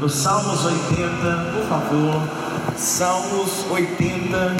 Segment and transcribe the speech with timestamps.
[0.00, 2.28] no Salmos 80, por favor.
[2.76, 4.56] Salmos 80,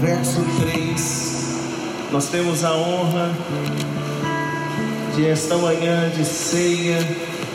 [0.00, 1.38] verso 3.
[2.12, 3.30] Nós temos a honra
[5.14, 6.98] de esta manhã de ceia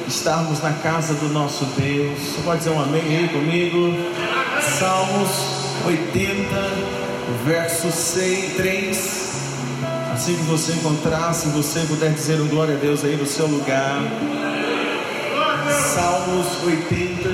[0.08, 2.20] estarmos na casa do nosso Deus.
[2.20, 3.94] Você pode dizer um amém aí comigo?
[4.62, 5.30] Salmos
[5.86, 6.46] 80,
[7.46, 9.34] verso 6, 3.
[10.14, 13.48] Assim que você encontrar, se você puder dizer um glória a Deus aí no seu
[13.48, 14.02] lugar.
[15.74, 17.30] Salmos 80,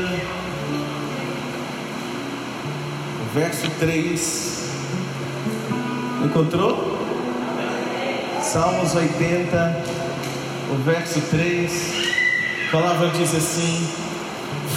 [3.33, 4.59] verso 3.
[6.25, 6.97] Encontrou?
[8.41, 9.83] Salmos 80,
[10.71, 11.71] o verso 3.
[12.67, 13.87] A palavra diz assim: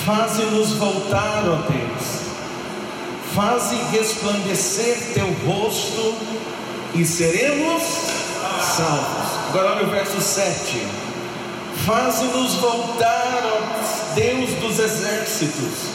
[0.05, 2.23] Faze-nos voltar, ó Deus,
[3.35, 6.15] faze resplandecer teu rosto
[6.95, 7.83] e seremos
[8.61, 9.49] salvos.
[9.49, 11.02] Agora olha o verso 7.
[11.85, 15.91] Faze-nos voltar, ó Deus dos exércitos,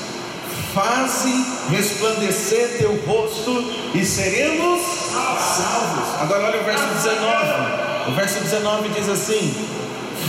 [0.74, 3.52] faze resplandecer teu rosto
[3.94, 6.22] e seremos salvos.
[6.22, 8.10] Agora olha o verso 19.
[8.10, 9.56] O verso 19 diz assim: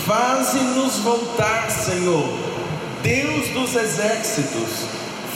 [0.06, 2.29] Faze-nos voltar, Senhor,
[3.03, 4.86] Deus dos exércitos,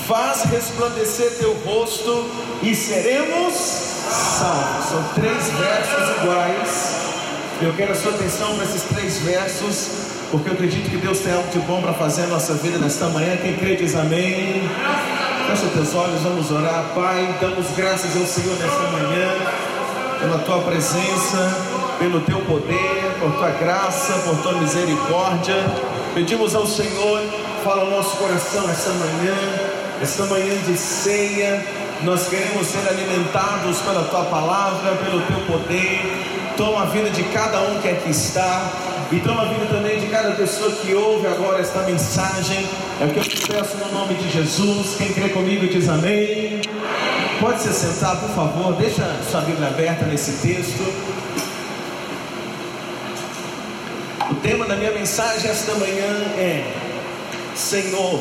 [0.06, 2.31] faz resplandecer teu rosto
[2.62, 4.87] e seremos salvos.
[4.89, 7.12] São três versos iguais.
[7.61, 9.89] Eu quero a sua atenção para esses três versos,
[10.33, 13.06] porque eu acredito que Deus tem algo de bom para fazer na nossa vida nesta
[13.11, 13.36] manhã.
[13.36, 14.62] Quem crê diz amém.
[15.47, 16.86] Fecha teus olhos, vamos orar.
[16.94, 19.28] Pai, damos graças ao Senhor nesta manhã,
[20.19, 21.55] pela tua presença,
[21.98, 25.55] pelo teu poder, por tua graça, por tua misericórdia.
[26.14, 27.20] Pedimos ao Senhor,
[27.62, 29.36] fala ao nosso coração esta manhã,
[30.00, 31.62] esta manhã de ceia.
[32.05, 36.55] Nós queremos ser alimentados pela tua palavra, pelo teu poder.
[36.56, 38.92] Toma a vida de cada um que aqui está.
[39.13, 42.67] E toma a vida também de cada pessoa que ouve agora esta mensagem.
[42.99, 44.95] É o que eu te peço no nome de Jesus.
[44.97, 46.63] Quem crê comigo diz amém.
[47.39, 48.73] Pode se sentar, por favor.
[48.77, 50.83] Deixa sua Bíblia aberta nesse texto.
[54.31, 56.09] O tema da minha mensagem esta manhã
[56.39, 56.72] é:
[57.55, 58.19] Senhor,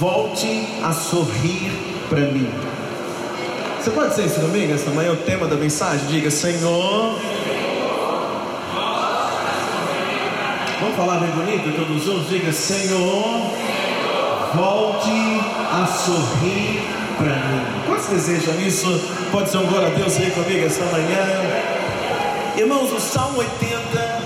[0.00, 1.70] volte a sorrir
[2.08, 2.50] para mim.
[3.80, 5.12] Você pode dizer isso comigo esta manhã?
[5.12, 6.08] O tema da mensagem?
[6.08, 7.37] Diga: Senhor.
[10.80, 12.28] Vamos falar bem bonito todos juntos?
[12.28, 13.50] Diga: Senhor,
[14.54, 15.10] volte
[15.72, 16.82] a sorrir
[17.16, 17.82] para mim.
[17.84, 18.86] Quantos desejam isso?
[19.32, 21.26] Pode dizer um glória a Deus aí comigo esta manhã.
[22.56, 24.22] Irmãos, o Salmo 80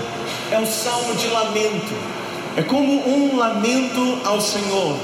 [0.51, 1.93] é um salmo de lamento,
[2.55, 4.95] é como um lamento ao Senhor.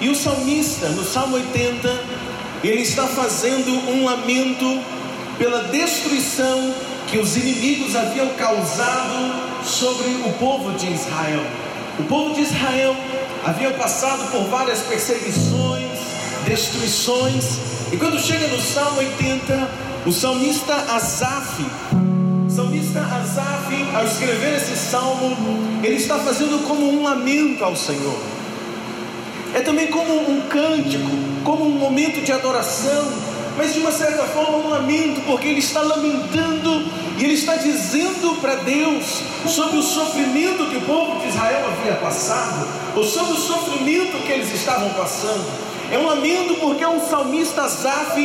[0.00, 2.04] E o salmista, no Salmo 80,
[2.62, 4.80] ele está fazendo um lamento
[5.36, 6.74] pela destruição
[7.06, 9.53] que os inimigos haviam causado
[9.84, 11.44] sobre o povo de Israel.
[11.98, 12.96] O povo de Israel
[13.44, 15.98] havia passado por várias perseguições,
[16.46, 17.58] destruições,
[17.92, 19.70] e quando chega no Salmo 80,
[20.06, 21.62] o salmista Asaf,
[22.48, 25.36] salmista Asaf, ao escrever esse salmo,
[25.82, 28.18] ele está fazendo como um lamento ao Senhor.
[29.52, 31.10] É também como um cântico,
[31.44, 33.12] como um momento de adoração,
[33.54, 38.40] mas de uma certa forma um lamento, porque ele está lamentando e ele está dizendo
[38.40, 42.66] para Deus sobre o sofrimento que o povo de Israel havia passado,
[42.96, 45.44] ou sobre o sofrimento que eles estavam passando.
[45.92, 48.18] É um lamento porque é um salmista Asaf,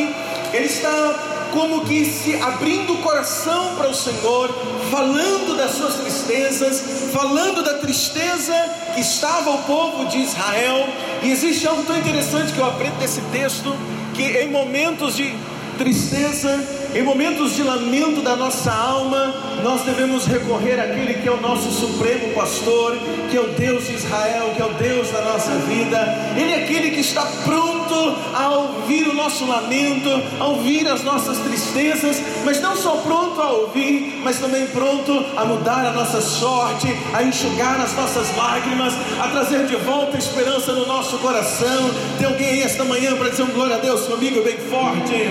[0.53, 1.13] ele está
[1.51, 4.49] como que se abrindo o coração para o Senhor,
[4.91, 8.53] falando das suas tristezas, falando da tristeza
[8.93, 10.87] que estava o povo de Israel.
[11.23, 13.75] E existe algo tão interessante que eu aprendo desse texto,
[14.13, 15.33] que em momentos de
[15.77, 16.59] tristeza,
[16.93, 19.33] em momentos de lamento da nossa alma,
[19.63, 22.97] nós devemos recorrer àquele que é o nosso supremo pastor,
[23.29, 25.99] que é o Deus de Israel, que é o Deus da nossa vida.
[26.35, 31.37] Ele é aquele que está pronto a ouvir o nosso lamento, a ouvir as nossas
[31.39, 36.87] tristezas, mas não só pronto a ouvir, mas também pronto a mudar a nossa sorte,
[37.13, 41.91] a enxugar as nossas lágrimas, a trazer de volta a esperança no nosso coração.
[42.17, 45.29] Tem alguém aí esta manhã para dizer um glória a Deus comigo bem forte?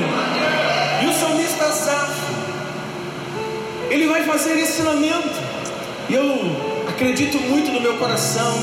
[1.01, 2.13] E o salmista Asaf,
[3.91, 5.49] ele vai fazer esse lamento.
[6.09, 8.55] E eu acredito muito no meu coração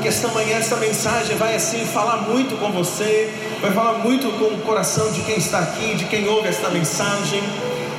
[0.00, 4.54] que esta manhã esta mensagem vai assim falar muito com você, vai falar muito com
[4.54, 7.42] o coração de quem está aqui, de quem ouve esta mensagem.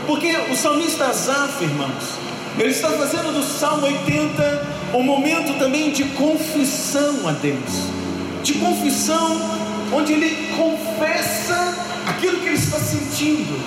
[0.08, 2.18] Porque o salmista Asaf, irmãos,
[2.58, 7.88] ele está fazendo do Salmo 80 um momento também de confissão a Deus,
[8.44, 9.40] de confissão,
[9.94, 11.78] onde ele confessa
[12.08, 13.58] aquilo que ele está sentindo,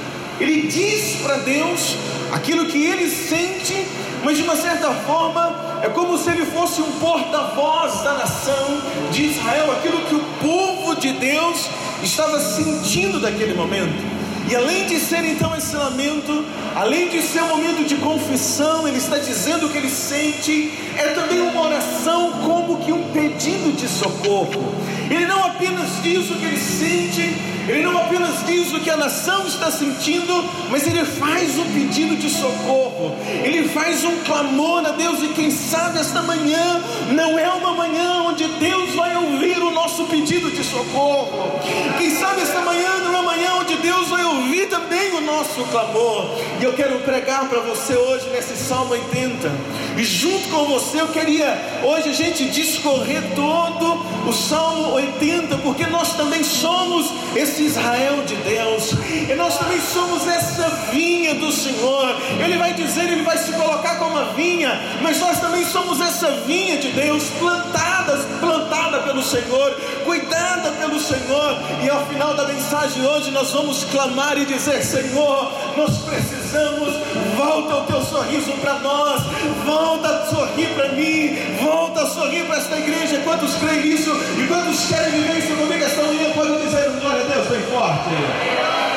[0.40, 1.96] ele diz para Deus
[2.32, 3.86] aquilo que ele sente,
[4.24, 8.80] mas de uma certa forma é como se ele fosse um porta-voz da nação
[9.12, 11.68] de Israel, aquilo que o povo de Deus
[12.02, 14.14] estava sentindo daquele momento.
[14.48, 16.44] E além de ser então esse lamento,
[16.74, 21.08] além de ser um momento de confissão, ele está dizendo o que ele sente, é
[21.14, 24.74] também uma oração como que um pedido de socorro.
[25.10, 28.96] Ele não apenas diz o que ele sente, ele não apenas diz o que a
[28.96, 34.92] nação está sentindo, mas ele faz um pedido de socorro, ele faz um clamor a
[34.92, 39.70] Deus, e quem sabe esta manhã não é uma manhã onde Deus vai ouvir o
[39.70, 41.58] nosso pedido de socorro,
[41.98, 43.03] quem sabe esta manhã
[43.36, 46.98] não é uma manhã onde Deus vai ouvir também o nosso clamor, e eu quero
[47.00, 49.50] pregar para você hoje nesse Salmo 80,
[49.96, 55.86] e junto com você eu queria hoje a gente discorrer todo o Salmo 80, porque
[55.86, 58.92] nós também somos esse Israel de Deus,
[59.28, 62.16] e nós também somos essa vinha do Senhor.
[62.42, 66.30] Ele vai dizer, ele vai se colocar como uma vinha, mas nós também somos essa
[66.46, 71.56] vinha de Deus, plantada, plantada pelo Senhor, cuidada pelo Senhor.
[71.82, 76.94] E ao final da mensagem hoje nós vamos clamar e dizer: Senhor, nós precisamos,
[77.36, 79.22] volta o teu sorriso para nós,
[79.64, 83.20] volta a sorrir para mim, volta a sorrir para esta igreja.
[83.24, 86.30] Quantos creem nisso e quantos querem viver isso comigo esta manhã?
[86.34, 87.34] Pode dizer glória a.
[87.34, 88.08] Deus bem forte.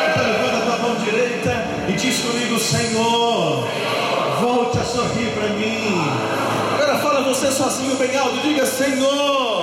[0.10, 3.68] Então levanta a tua mão direita e diz comigo, Senhor,
[4.42, 6.02] volte a sorrir para mim.
[6.74, 9.57] Agora fala você sozinho bem alto, diga Senhor.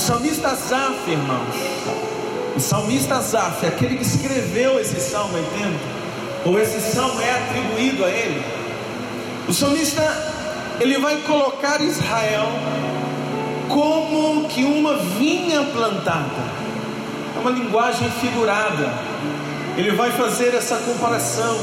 [0.00, 1.54] Salmista Zaf, irmãos.
[2.56, 5.78] O salmista Zaf, aquele que escreveu esse salmo, entende?
[6.44, 8.42] Ou esse salmo é atribuído a ele.
[9.46, 10.02] O salmista,
[10.80, 12.48] ele vai colocar Israel
[13.68, 16.60] como que uma vinha plantada.
[17.36, 18.90] É uma linguagem figurada.
[19.76, 21.58] Ele vai fazer essa comparação.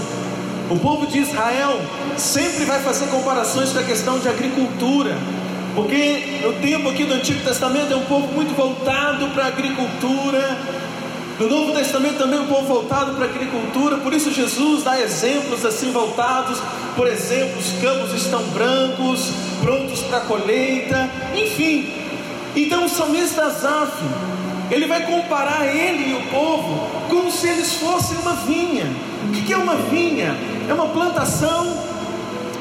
[0.70, 1.82] O povo de Israel
[2.18, 5.18] sempre vai fazer comparações com a questão de agricultura,
[5.78, 10.58] porque no tempo aqui do Antigo Testamento é um povo muito voltado para a agricultura,
[11.40, 15.64] no Novo Testamento também um povo voltado para a agricultura, por isso Jesus dá exemplos
[15.64, 16.60] assim voltados,
[16.96, 19.32] por exemplo, os campos estão brancos,
[19.62, 21.94] prontos para a colheita, enfim.
[22.56, 24.04] Então o salmista Asaf,
[24.72, 28.88] ele vai comparar ele e o povo como se eles fossem uma vinha.
[29.26, 30.36] O que é uma vinha?
[30.68, 31.78] É uma plantação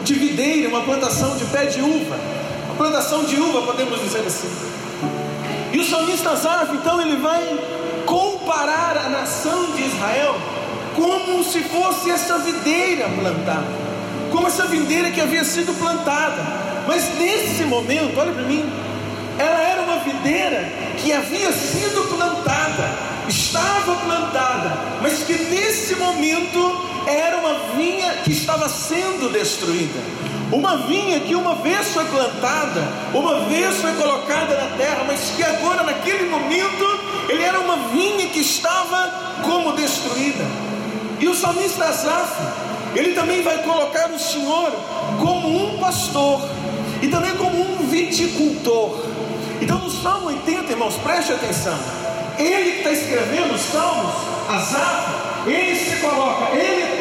[0.04, 2.35] de videira, uma plantação de pé de uva,
[2.76, 4.50] plantação de uva, podemos dizer assim.
[5.73, 7.58] E o salmista Asaf, então, ele vai
[8.05, 10.37] comparar a nação de Israel
[10.94, 13.67] como se fosse essa videira plantada,
[14.31, 16.43] como essa videira que havia sido plantada.
[16.87, 18.64] Mas nesse momento, olha para mim,
[19.38, 22.90] ela era uma videira que havia sido plantada,
[23.28, 30.00] estava plantada, mas que nesse momento era uma vinha que estava sendo destruída.
[30.52, 35.43] Uma vinha que uma vez foi plantada, uma vez foi colocada na terra, mas que
[35.43, 36.84] agora, naquele momento,
[37.28, 40.44] ele era uma vinha que estava como destruída.
[41.19, 42.32] E o salmista Asaf,
[42.94, 44.70] ele também vai colocar o Senhor
[45.19, 46.49] como um pastor
[47.02, 49.00] e também como um viticultor.
[49.60, 51.76] Então, no Salmo 80, irmãos, preste atenção.
[52.38, 54.14] Ele que está escrevendo os Salmos,
[54.49, 56.95] Asaf, ele se coloca, ele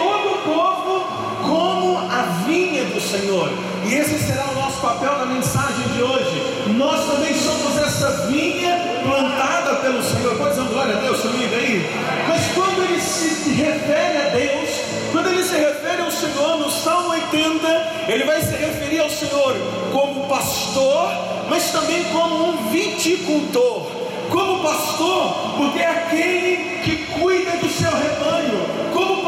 [3.05, 3.49] Senhor.
[3.85, 6.41] E esse será o nosso papel na mensagem de hoje.
[6.75, 10.35] Nós também somos essa vinha plantada pelo Senhor.
[10.35, 11.85] Pode dizer glória a Deus comigo aí?
[12.27, 14.69] Mas quando ele se refere a Deus,
[15.11, 19.55] quando ele se refere ao Senhor no Salmo 80, ele vai se referir ao Senhor
[19.91, 21.09] como pastor,
[21.49, 23.91] mas também como um viticultor.
[24.29, 28.84] Como pastor, porque é aquele que cuida do seu rebanho.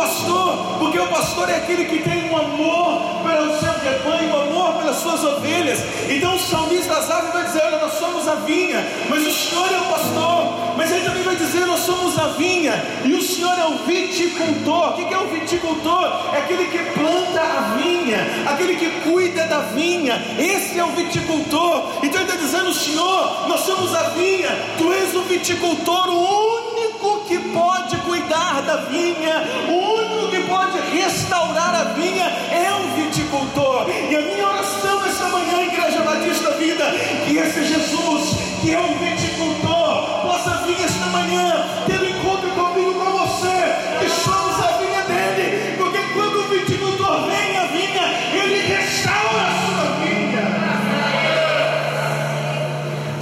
[0.07, 4.73] Pastor, porque o pastor é aquele que tem um amor pelo seu rebanho, um amor
[4.75, 5.83] pelas suas ovelhas.
[6.09, 9.77] Então o salmista Asaf vai dizer: Olha, nós somos a vinha, mas o Senhor é
[9.77, 10.77] o pastor.
[10.77, 14.91] Mas ele também vai dizer: Nós somos a vinha, e o Senhor é o viticultor.
[14.91, 16.05] O que é o viticultor?
[16.33, 20.15] É aquele que planta a vinha, aquele que cuida da vinha.
[20.39, 21.97] Esse é o viticultor.
[22.01, 27.25] Então ele está dizendo: Senhor, nós somos a vinha, tu és o viticultor, o único
[27.27, 27.96] que pode
[28.27, 33.89] cuidar da vinha, o único que pode restaurar a vinha é o viticultor.
[33.89, 36.83] E a minha oração esta manhã, Igreja Batista Vida,
[37.25, 42.93] que esse Jesus, que é o viticultor, possa vir esta manhã ter um encontro comigo,
[42.93, 48.59] com você, que somos a vinha dele, porque quando o viticultor vem a vinha, ele
[48.67, 50.67] restaura a sua vinha.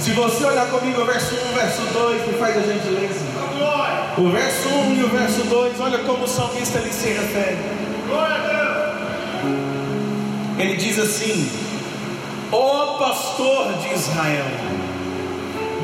[0.00, 3.25] Se você olhar comigo verso 1, verso 2, me faz a gentileza.
[4.18, 7.58] O verso 1 e o verso 2, olha como o salmista ele se refere.
[10.58, 11.50] Ele diz assim:
[12.50, 14.46] Ó pastor de Israel,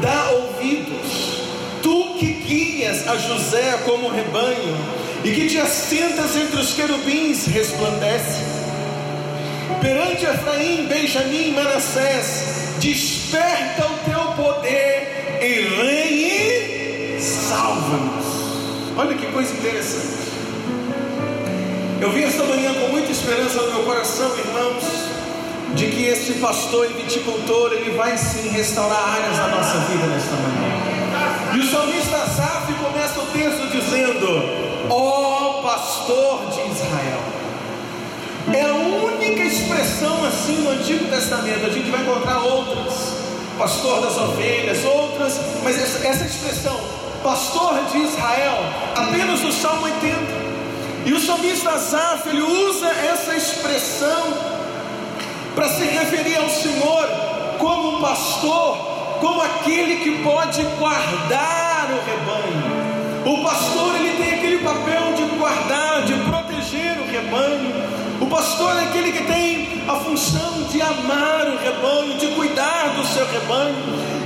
[0.01, 1.43] dá ouvidos,
[1.83, 4.79] tu que guias a José como rebanho,
[5.23, 8.41] e que te assentas entre os querubins, resplandece.
[9.83, 18.22] Perante Efraim, Benjamim e Manassés, desperta o teu poder e vem e salva-nos.
[18.97, 20.33] Olha que coisa interessante.
[22.01, 24.85] Eu vim esta manhã com muita esperança no meu coração, irmãos,
[25.75, 30.33] de que este pastor e viticultor ele vai sim restaurar áreas da nossa vida nesta
[30.33, 30.73] manhã.
[31.55, 34.27] E o salmista Asaf começa o texto dizendo:
[34.91, 37.21] ó oh, pastor de Israel.
[38.53, 41.65] É a única expressão assim no Antigo Testamento.
[41.65, 43.15] A gente vai encontrar outras,
[43.57, 46.79] pastor das ovelhas, outras, mas essa, essa expressão,
[47.23, 48.59] pastor de Israel,
[48.97, 50.43] apenas no Salmo 80.
[51.07, 54.35] E o salmista Asaf, ele usa essa expressão
[55.55, 57.09] para se referir ao Senhor
[57.59, 58.77] como pastor,
[59.21, 62.83] como aquele que pode guardar o rebanho.
[63.25, 67.82] O pastor ele tem aquele papel de guardar, de proteger o rebanho.
[68.33, 73.27] Pastor é aquele que tem a função de amar o rebanho, de cuidar do seu
[73.27, 73.77] rebanho.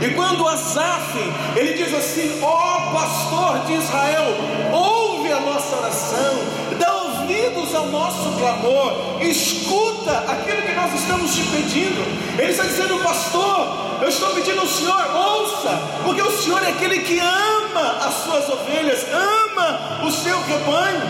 [0.00, 1.18] E quando Asaf,
[1.56, 4.26] ele diz assim: Ó oh, pastor de Israel,
[4.72, 6.38] ouve a nossa oração,
[6.78, 12.40] dá ouvidos ao nosso clamor, escuta aquilo que nós estamos te pedindo.
[12.40, 17.00] Ele está dizendo, pastor, eu estou pedindo ao Senhor, ouça, porque o Senhor é aquele
[17.00, 21.02] que ama as suas ovelhas, ama o seu rebanho.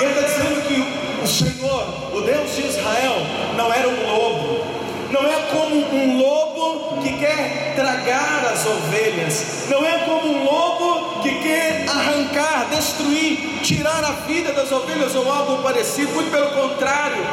[0.00, 3.16] E ele está dizendo que Senhor, o Deus de Israel,
[3.56, 4.66] não era um lobo,
[5.10, 11.20] não é como um lobo que quer tragar as ovelhas, não é como um lobo
[11.20, 17.24] que quer arrancar, destruir, tirar a vida das ovelhas ou algo parecido, muito pelo contrário,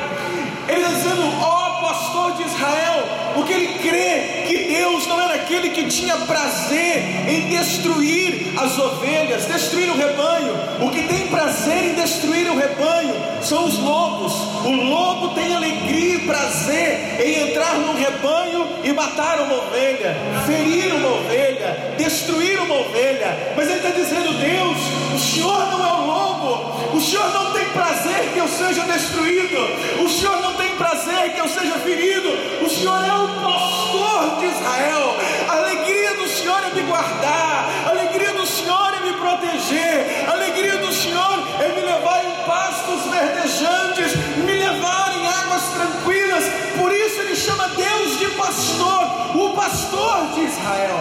[0.67, 3.03] ele está dizendo: oh, pastor de Israel,
[3.35, 9.45] porque ele crê que Deus não era aquele que tinha prazer em destruir as ovelhas,
[9.45, 10.53] destruir o rebanho.
[10.81, 14.33] O que tem prazer em destruir o rebanho são os lobos.
[14.65, 20.15] O lobo tem alegria e prazer em entrar no rebanho e matar uma ovelha,
[20.47, 23.53] ferir uma ovelha, destruir uma ovelha.
[23.55, 24.77] Mas ele está dizendo: Deus,
[25.13, 29.57] o Senhor não é o lobo, o Senhor não tem prazer que eu seja destruído,
[30.03, 32.29] o Senhor não tem prazer que eu seja ferido,
[32.63, 35.15] o Senhor é o pastor de Israel.
[35.47, 40.31] A alegria do Senhor é me guardar, a alegria do Senhor é me proteger, a
[40.31, 46.43] alegria do Senhor é me levar em pastos verdejantes, me levar em águas tranquilas.
[46.77, 50.99] Por isso ele chama Deus de pastor, o pastor de Israel.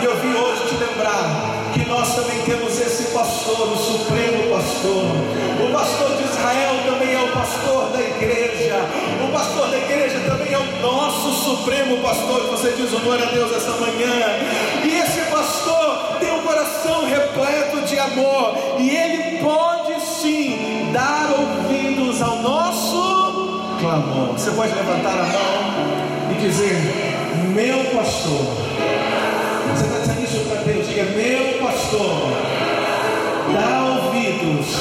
[0.00, 5.04] E eu vim hoje te lembrar que nós também temos esse pastor, o supremo pastor.
[5.64, 8.76] O pastor de Israel também é o pastor da igreja.
[9.26, 12.46] O pastor da igreja também é o nosso supremo pastor.
[12.50, 14.12] Você diz o glória a Deus essa manhã.
[14.84, 18.54] E esse pastor tem um coração repleto de amor.
[18.78, 24.32] E ele pode sim dar ouvidos ao nosso clamor.
[24.32, 26.76] Você pode levantar a mão e dizer:
[27.54, 29.01] Meu pastor
[29.70, 30.88] você está dizendo isso para Deus?
[30.88, 32.32] Diga, meu pastor,
[33.52, 34.76] dá ouvidos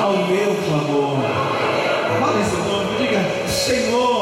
[0.00, 1.18] ao meu clamor.
[2.20, 4.21] Fala esse nome, diga, Senhor,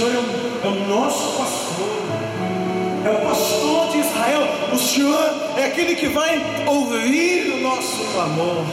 [0.00, 1.98] Senhor é o, é o nosso pastor,
[3.04, 8.64] é o pastor de Israel, o Senhor é aquele que vai ouvir o nosso clamor.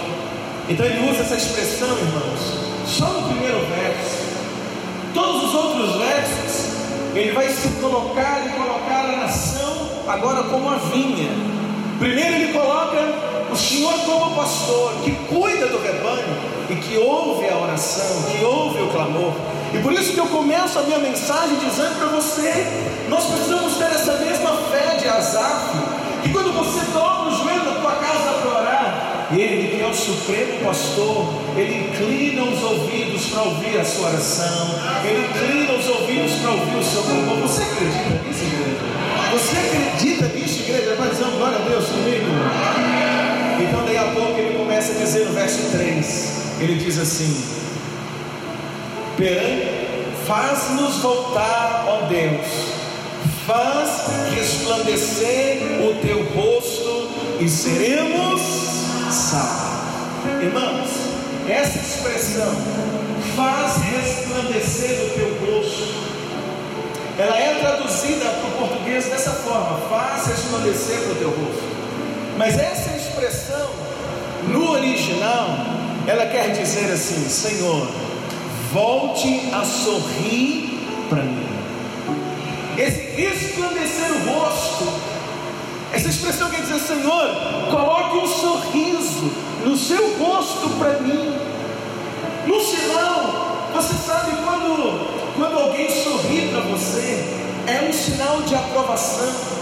[0.70, 2.40] Então ele usa essa expressão, irmãos,
[2.86, 4.24] só no primeiro verso.
[5.14, 6.72] Todos os outros versos,
[7.14, 11.30] ele vai se colocar e colocar a nação agora como a vinha.
[12.00, 13.04] Primeiro ele coloca
[13.52, 16.38] o Senhor como pastor, que cuida do rebanho
[16.70, 19.34] e que ouve a oração, que ouve o clamor.
[19.74, 22.66] E por isso que eu começo a minha mensagem dizendo para você:
[23.10, 25.78] nós precisamos ter essa mesma fé de Asaf,
[26.24, 29.94] que quando você dobra o joelho na tua casa para orar, ele que é o
[29.94, 36.32] supremo pastor, ele inclina os ouvidos para ouvir a sua oração, ele inclina os ouvidos
[36.42, 37.38] para ouvir o seu clamor.
[37.42, 38.98] Você acredita nisso, igreja?
[39.34, 40.96] Você acredita nisso, igreja?
[40.96, 42.26] Vai dizendo glória a Deus comigo.
[43.60, 46.32] Então, daí a pouco, ele começa a dizer no verso 3:
[46.62, 47.58] ele diz assim:
[50.28, 52.46] Faz-nos voltar, ó Deus,
[53.48, 57.10] faz resplandecer o teu rosto
[57.40, 58.42] e seremos
[59.10, 60.44] salvos.
[60.44, 60.90] Irmãos,
[61.50, 62.56] essa expressão
[63.36, 65.96] faz resplandecer o teu rosto.
[67.18, 71.64] Ela é traduzida para o português dessa forma: faz resplandecer o teu rosto.
[72.38, 73.68] Mas essa expressão,
[74.50, 75.58] no original,
[76.06, 78.07] ela quer dizer assim: Senhor,
[78.72, 81.48] volte a sorrir para mim.
[82.78, 84.88] Esse resplandecer o rosto,
[85.94, 87.30] essa expressão quer dizer: Senhor,
[87.72, 89.32] coloque um sorriso
[89.66, 91.34] no seu rosto para mim.
[92.46, 97.26] No sinal, você sabe quando, quando alguém sorri para você,
[97.68, 99.58] é um sinal de aprovação.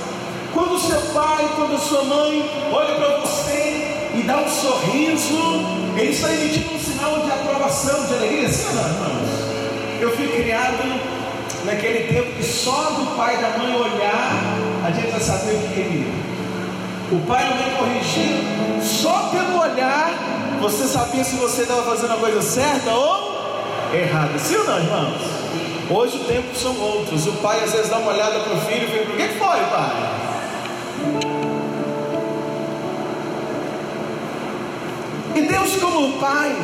[0.54, 6.32] Quando seu pai, quando sua mãe olha para você e dá um sorriso, ele está
[6.34, 8.50] emitindo um sinal de aprovação, de alegria.
[8.50, 9.30] Sim ou não, irmãos?
[10.02, 11.00] Eu fui criado
[11.66, 15.62] naquele tempo que só do pai e da mãe olhar, a gente já sabia o
[15.62, 16.08] que queria.
[17.12, 20.12] O pai e a mãe corrigindo, só pelo olhar,
[20.60, 23.36] você sabia se você estava fazendo a coisa certa ou
[23.94, 24.38] errada.
[24.38, 25.22] Sim ou não, irmãos?
[25.90, 27.28] Hoje o tempo são outros.
[27.28, 29.60] O pai às vezes dá uma olhada para o filho e fala: O que foi,
[29.70, 31.35] pai?
[35.36, 36.56] E Deus, como Pai,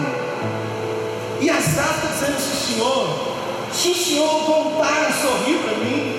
[1.39, 3.31] e as está dizendo: o Senhor
[3.71, 6.13] se o Senhor voltar a sorrir para mim,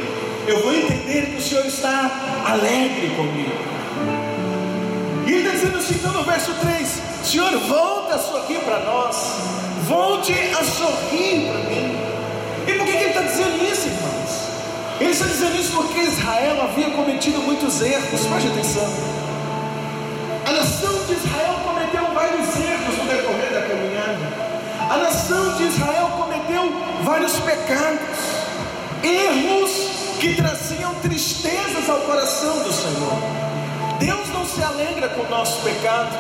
[0.47, 2.11] eu vou entender que o Senhor está
[2.47, 3.53] alegre comigo.
[5.27, 9.17] E ele está dizendo assim, então no verso 3: Senhor, volta a sorrir para nós,
[9.87, 11.99] volte a sorrir para mim.
[12.67, 14.43] E por que, que ele está dizendo isso, irmãos?
[15.01, 19.22] Ele está dizendo isso porque Israel havia cometido muitos erros, preste atenção.
[25.33, 26.73] Nação de Israel cometeu
[27.03, 28.01] vários pecados,
[29.03, 29.71] erros
[30.21, 33.19] que traziam tristezas ao coração do Senhor.
[33.99, 36.11] Deus não se alegra com o nosso pecado,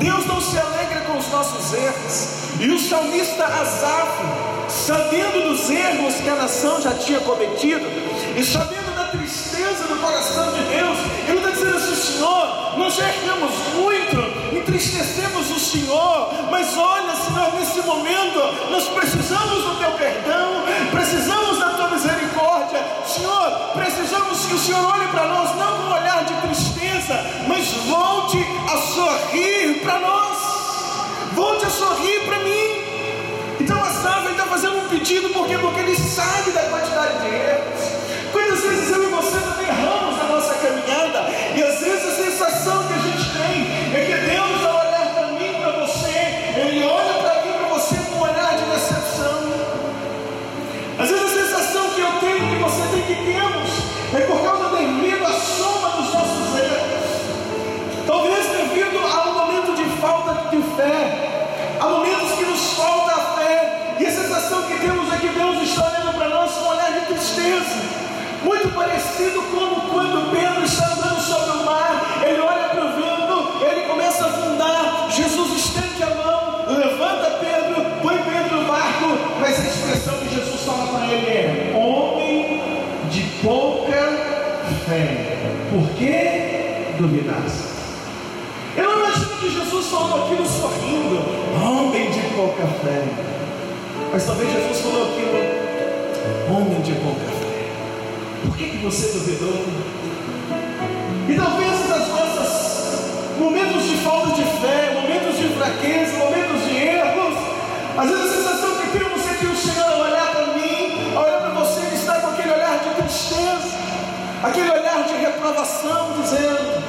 [0.00, 2.38] Deus não se alegra com os nossos erros.
[2.58, 4.10] E o salmista Asaf,
[4.68, 7.86] sabendo dos erros que a nação já tinha cometido,
[8.36, 13.52] e sabendo da tristeza do coração de Deus, ele dizendo assim: Senhor, nós já erramos
[13.74, 18.38] muito, entristecemos o Senhor, mas olha, Senhor, nesse momento
[18.70, 25.08] nós precisamos do teu perdão, precisamos da tua misericórdia, Senhor, precisamos que o Senhor olhe
[25.08, 28.38] para nós, não com um olhar de tristeza, mas volte
[28.72, 30.38] a sorrir para nós,
[31.32, 32.88] volte a sorrir para mim.
[33.60, 37.77] Então a Sávia está fazendo um pedido, porque porque ele sabe da quantidade de erros.
[68.78, 73.88] Parecido com quando Pedro está andando sobre o mar, ele olha para o vento, ele
[73.88, 75.10] começa a afundar.
[75.10, 80.60] Jesus estende a mão, levanta Pedro, põe Pedro no barco, mas a expressão que Jesus
[80.62, 82.62] fala para ele é: Homem
[83.10, 83.98] de pouca
[84.86, 85.38] fé,
[85.70, 87.78] por que duvidaste?
[88.76, 91.18] Eu não imagino que Jesus falou aquilo sorrindo,
[91.60, 93.02] homem de pouca fé.
[94.12, 97.37] Mas talvez Jesus falou aquilo, homem de pouca fé.
[98.42, 99.66] Por que, que você duvidou?
[101.28, 107.34] E talvez nas nossas momentos de falta de fé, momentos de fraqueza, momentos de erros,
[107.96, 111.50] às vezes a sensação que temos é que Senhor ao olhar para mim, olhar para
[111.50, 113.78] você, ele está com aquele olhar de tristeza,
[114.42, 116.82] aquele olhar de reprovação, dizendo.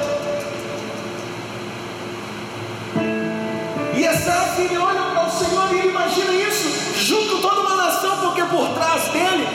[3.97, 8.17] E essa ele olha para o Senhor e ele imagina isso, junto toda uma nação,
[8.17, 9.47] porque por trás dele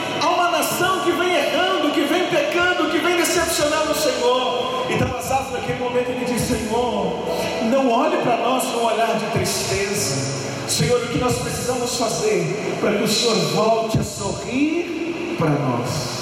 [5.65, 7.25] naquele momento ele diz: Senhor,
[7.63, 10.45] não olhe para nós com um olhar de tristeza.
[10.67, 16.15] Senhor, o que nós precisamos fazer para que o Senhor volte a sorrir para nós?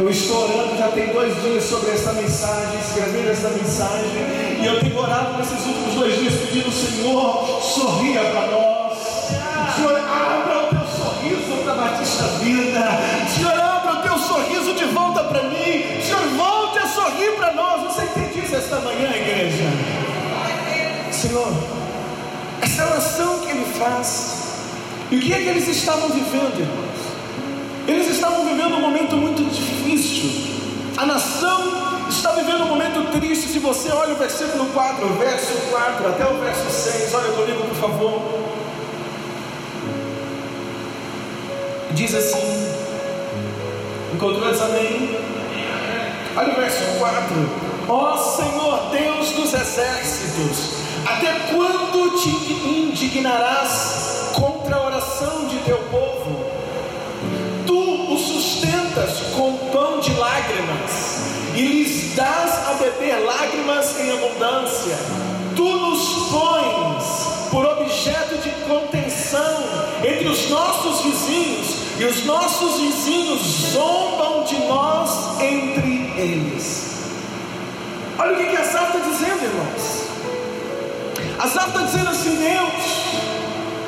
[0.00, 4.10] Eu estou orando já tem dois dias sobre essa mensagem, escrevendo essa mensagem,
[4.60, 8.98] e eu tenho orado nesses últimos dois dias pedindo, Senhor, sorria para nós.
[9.76, 12.80] Senhor, abra o teu sorriso para Batista Vida.
[13.28, 16.02] Senhor, abra o teu sorriso de volta para mim.
[16.02, 16.51] Senhor, volte
[18.54, 19.64] esta manhã, igreja?
[21.10, 21.52] Senhor,
[22.60, 24.42] essa oração que ele faz,
[25.10, 26.92] e o que é que eles estavam vivendo, irmãos?
[27.86, 30.52] Eles estavam vivendo um momento muito difícil.
[30.96, 33.48] A nação está vivendo um momento triste.
[33.48, 37.64] Se você olha o versículo 4, o verso 4 até o verso 6, olha comigo,
[37.64, 38.22] por favor.
[41.92, 42.72] Diz assim:
[44.14, 45.18] Encontrou essa amém?
[46.36, 47.71] Olha o verso 4.
[47.88, 52.30] Ó Senhor Deus dos exércitos, até quando te
[52.68, 56.44] indignarás contra a oração de teu povo?
[57.66, 64.96] Tu o sustentas com pão de lágrimas e lhes dás a beber lágrimas em abundância.
[65.56, 69.62] Tu nos pões por objeto de contenção
[70.04, 73.42] entre os nossos vizinhos, e os nossos vizinhos
[73.72, 76.91] zombam de nós entre eles.
[78.22, 80.06] Olha o que, que Asaf está dizendo, irmãos.
[81.40, 82.84] Asaf está dizendo assim: Deus,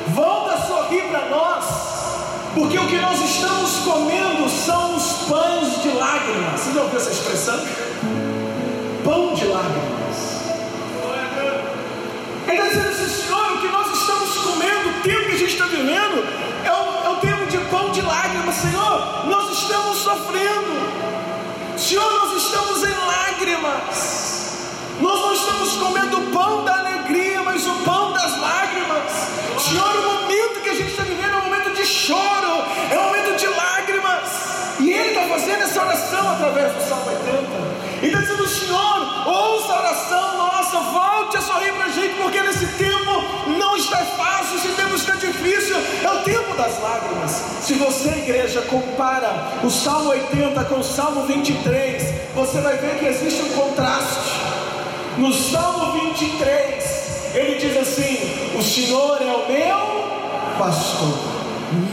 [0.09, 1.65] volta a sorrir para nós,
[2.53, 6.59] porque o que nós estamos comendo são os pães de lágrimas.
[6.59, 7.65] Você já ouviu essa expressão?
[9.05, 10.17] Pão de lágrimas.
[12.45, 15.53] Ele está dizendo assim, Senhor, o que nós estamos comendo, o tempo que a gente
[15.53, 16.27] está vivendo,
[16.65, 19.27] é o, é o tempo de pão de lágrimas, Senhor.
[19.27, 22.94] Nós estamos sofrendo, Senhor, nós estamos em
[23.45, 24.55] lágrimas.
[24.99, 29.11] Nós não estamos comendo o pão da alegria, mas o pão das lágrimas.
[29.59, 33.03] Senhor, o momento que a gente está vivendo é um momento de choro, é um
[33.03, 34.79] momento de lágrimas.
[34.79, 38.05] E Ele está fazendo essa oração através do Salmo 80.
[38.05, 42.41] E está dizendo, Senhor, ouça a oração nossa, volte a sorrir para a gente, porque
[42.41, 42.94] nesse tempo
[43.85, 47.31] está fácil, esse tempo está difícil, é o tempo das lágrimas.
[47.61, 53.05] Se você, igreja, compara o Salmo 80 com o Salmo 23, você vai ver que
[53.05, 54.41] existe um contraste.
[55.17, 61.17] No Salmo 23, ele diz assim: O Senhor é o meu pastor,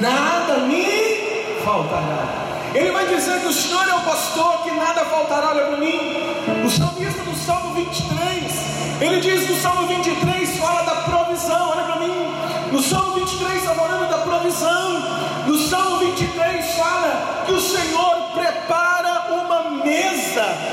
[0.01, 2.43] nada me faltará.
[2.75, 6.01] Ele vai dizer que o Senhor é o pastor, que nada faltará, para mim.
[6.65, 11.02] O salmista no Salmo 23, ele diz no Salmo 23, fala da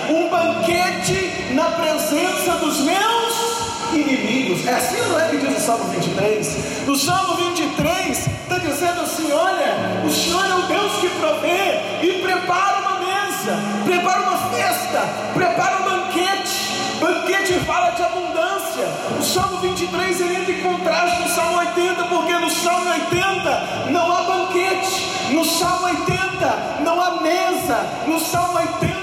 [0.10, 3.60] um banquete na presença dos meus
[3.93, 4.65] inimigos.
[4.65, 6.86] É assim não é que diz o Salmo 23?
[6.88, 12.22] No Salmo 23 está dizendo assim: olha, o Senhor é o Deus que provê e
[12.22, 15.00] prepara uma mesa, prepara uma festa,
[15.34, 16.80] prepara um banquete.
[17.00, 18.86] Banquete fala de abundância.
[19.17, 23.89] O Salmo 23 ele entra em contraste com o Salmo 80, porque no Salmo 80
[23.91, 28.99] não há banquete, no Salmo 80 não há mesa, no Salmo 80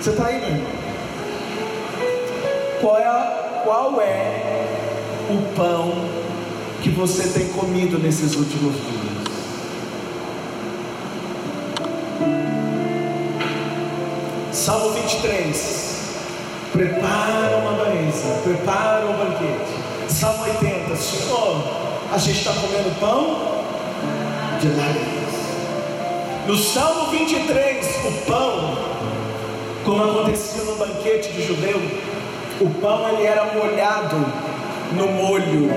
[0.00, 0.66] Você está aí, meu irmão?
[2.80, 4.66] Qual é, qual é
[5.28, 5.92] o pão
[6.82, 9.08] que você tem comido nesses últimos dias?
[14.52, 15.88] Salmo 23.
[16.72, 19.72] Prepara uma mesa, prepara um banquete.
[20.08, 20.94] Salmo 80.
[20.94, 21.64] Senhor,
[22.12, 23.64] a gente está comendo pão
[24.60, 25.18] de lágrimas.
[26.46, 28.78] No Salmo 23, o pão,
[29.88, 31.80] como acontecia no banquete de judeu,
[32.60, 34.16] o pão ele era molhado
[34.92, 35.70] no molho.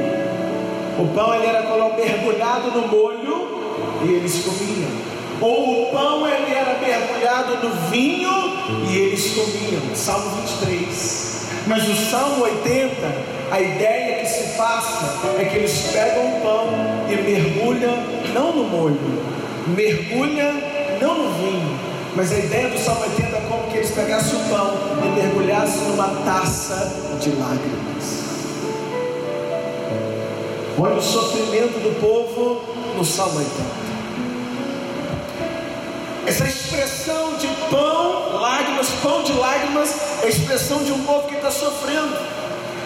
[0.99, 1.61] O pão ele era
[1.95, 3.47] mergulhado no molho
[4.03, 8.29] e eles comiam ou o pão ele era mergulhado no vinho
[8.87, 9.95] e eles comiam.
[9.95, 11.47] Salmo 23.
[11.65, 12.91] Mas no Salmo 80,
[13.49, 16.67] a ideia que se passa é que eles pegam o pão
[17.09, 17.97] e mergulham
[18.33, 18.97] não no molho,
[19.67, 20.53] mergulha
[21.01, 21.79] não no vinho,
[22.15, 23.30] mas a ideia do Salmo 80 é como
[23.71, 28.21] que eles pegassem o pão e mergulhassem numa taça de lágrimas.
[30.77, 32.61] Olha o sofrimento do povo
[32.97, 33.51] no Salmo 80.
[36.27, 41.35] Essa expressão de pão, lágrimas, pão de lágrimas, é a expressão de um povo que
[41.35, 42.15] está sofrendo.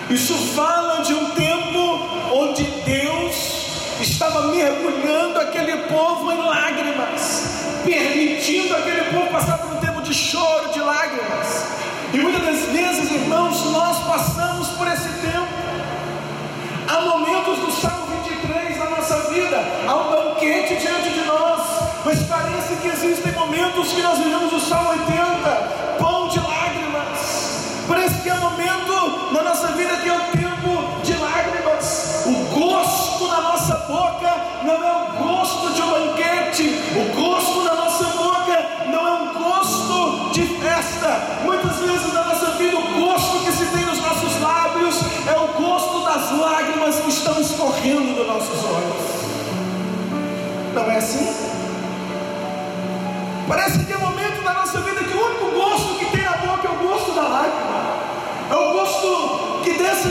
[0.09, 1.99] Isso fala de um tempo
[2.31, 3.65] onde Deus
[4.01, 10.79] estava mergulhando aquele povo em lágrimas, permitindo aquele povo passar por um de choro, de
[10.79, 11.65] lágrimas.
[12.13, 15.47] E muitas das vezes, irmãos, nós passamos por esse tempo.
[16.87, 21.61] Há momentos do Salmo 23 na nossa vida, há um banquete diante de nós,
[22.05, 25.07] mas parece que existem momentos que nós vivemos o Salmo 80,
[25.97, 27.83] pão de lágrimas.
[27.87, 30.13] Parece que é momento na nossa vida que é
[40.85, 41.41] festa.
[41.43, 44.95] Muitas vezes na nossa vida, o gosto que se tem nos nossos lábios
[45.27, 49.25] é o gosto das lágrimas que estão escorrendo dos nossos olhos.
[50.73, 51.27] Não é assim?
[53.47, 56.67] Parece que é momento da nossa vida que o único gosto que tem na boca
[56.67, 57.85] é o gosto da lágrima.
[58.49, 60.09] É o gosto que desce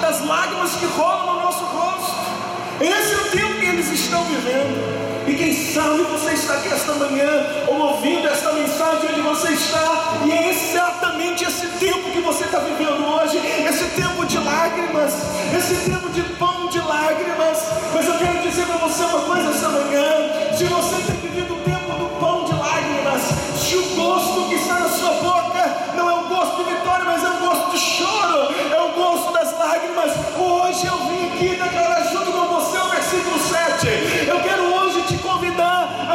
[0.00, 2.16] das lágrimas que rolam no nosso rosto.
[2.80, 5.15] Esse é o tempo que eles estão vivendo.
[5.26, 10.20] E quem sabe você está aqui esta manhã, ou ouvindo esta mensagem onde você está,
[10.24, 15.14] e é exatamente esse tempo que você está vivendo hoje, esse tempo de lágrimas,
[15.56, 17.58] esse tempo de pão de lágrimas.
[17.92, 21.58] Mas eu quero dizer para você uma coisa esta manhã: se você tem vivido o
[21.58, 23.22] tempo do pão de lágrimas,
[23.58, 27.24] se o gosto que está na sua boca não é um gosto de vitória, mas
[27.24, 32.04] é um gosto de choro, é o gosto das lágrimas, hoje eu vim aqui declarar
[32.12, 34.28] junto com você o versículo 7.
[34.28, 34.65] Eu quero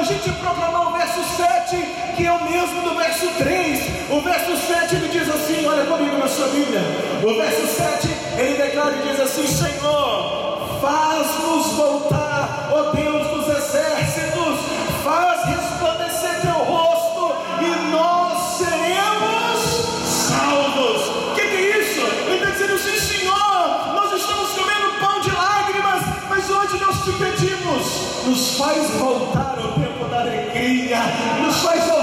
[0.02, 1.78] a gente proclamar o verso 7,
[2.18, 4.10] que é o mesmo do verso 3.
[4.10, 6.82] O verso 7 ele diz assim: olha comigo na sua Bíblia.
[7.22, 8.08] O verso 7
[8.40, 14.60] ele declara e diz assim: Senhor, faz-nos voltar, ó Deus dos exércitos,
[15.04, 19.60] faz resplandecer teu rosto e nós seremos
[20.04, 21.30] salvos.
[21.30, 22.02] O que, que é isso?
[22.26, 27.12] Ele está dizendo assim, Senhor, nós estamos comendo pão de lágrimas, mas hoje nós te
[27.12, 29.81] pedimos, nos faz voltar tempo da
[30.22, 31.00] alegria,
[31.42, 32.01] nos faz voltar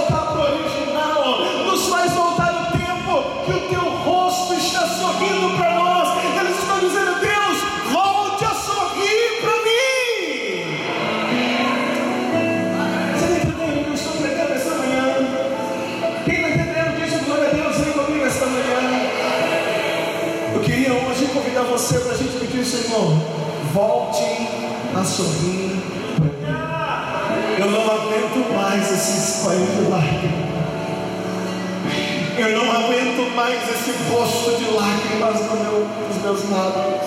[33.38, 37.06] mais esse rosto de lágrimas no meu, nos meus lábios.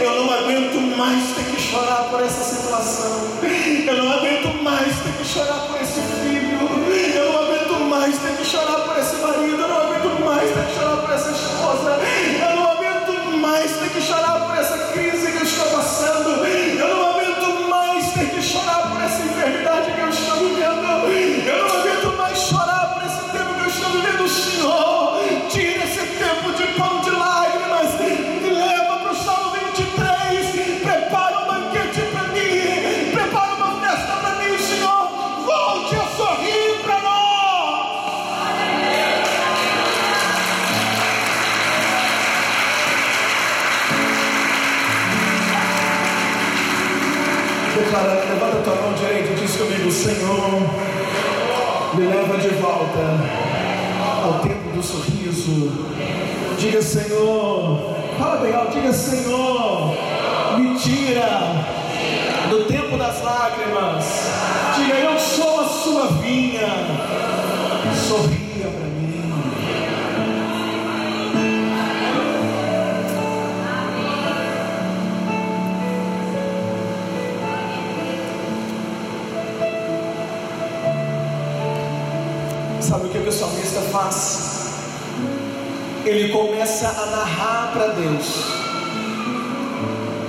[0.00, 3.10] Eu não aguento mais ter que chorar por essa situação.
[3.84, 6.56] Eu não aguento mais ter que chorar por esse filho.
[7.16, 9.60] Eu não aguento mais ter que chorar por esse marido.
[9.60, 11.98] Eu não aguento mais ter que chorar por essa esposa.
[12.48, 14.29] Eu não aguento mais ter que chorar
[49.90, 50.60] Senhor,
[51.94, 53.20] me leva de volta
[54.24, 55.72] ao tempo do sorriso.
[56.58, 59.96] Diga, Senhor, fala bem alto, diga, Senhor,
[60.58, 61.66] me tira
[62.48, 64.30] do tempo das lágrimas.
[64.76, 66.68] Diga, eu sou a sua vinha.
[68.08, 68.39] Sorria
[86.10, 88.26] Ele começa a narrar para Deus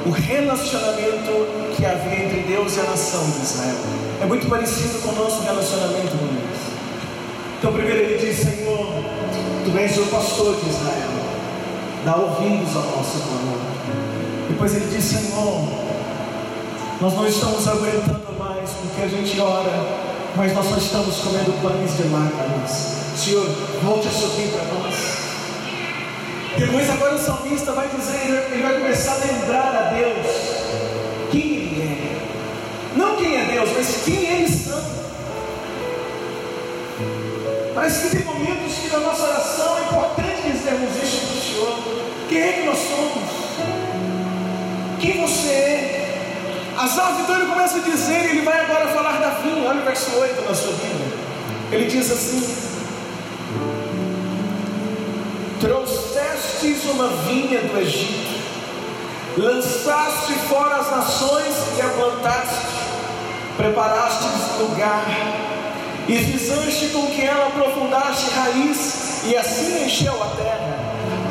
[0.06, 3.78] o relacionamento que havia entre Deus e a nação de Israel.
[4.22, 6.60] É muito parecido com o nosso relacionamento com Deus.
[7.58, 8.94] Então, primeiro ele diz: Senhor,
[9.66, 11.10] tu és o pastor de Israel,
[12.06, 13.60] dá ouvidos ao nosso clamor.
[14.50, 15.68] Depois ele diz: Senhor,
[17.02, 19.84] nós não estamos aguentando mais porque a gente ora,
[20.36, 22.98] mas nós só estamos comendo pães de lágrimas.
[23.18, 23.48] Senhor,
[23.82, 25.11] volte a sorrir para nós.
[26.58, 30.28] Depois agora o salmista vai dizer, ele vai começar a lembrar a Deus
[31.32, 32.98] quem ele é.
[32.98, 34.82] Não quem é Deus, mas quem eles são.
[37.74, 41.80] Parece que tem momentos que na nossa oração é importante dizermos isso para o Senhor.
[42.28, 43.30] Quem é que nós somos?
[45.00, 46.02] Quem você é?
[46.78, 50.16] Asaf então ele começa a dizer, ele vai agora falar da vinha, olha o verso
[50.16, 51.08] 8 na sua Bíblia.
[51.72, 52.72] Ele diz assim:
[56.62, 58.40] Trouxestes uma vinha do Egito,
[59.36, 62.68] lançaste fora as nações e a plantaste,
[63.58, 64.26] preparaste
[64.60, 65.08] lugar,
[66.08, 70.78] e fizeste com que ela aprofundasse raiz, e assim encheu a terra.